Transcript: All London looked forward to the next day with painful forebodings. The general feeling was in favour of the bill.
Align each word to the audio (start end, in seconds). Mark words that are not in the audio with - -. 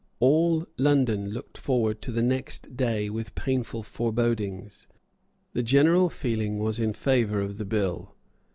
All 0.19 0.65
London 0.79 1.29
looked 1.29 1.59
forward 1.59 2.01
to 2.01 2.11
the 2.11 2.23
next 2.23 2.75
day 2.75 3.07
with 3.07 3.35
painful 3.35 3.83
forebodings. 3.83 4.87
The 5.53 5.61
general 5.61 6.09
feeling 6.09 6.57
was 6.57 6.79
in 6.79 6.93
favour 6.93 7.39
of 7.39 7.59
the 7.59 7.65
bill. 7.65 8.15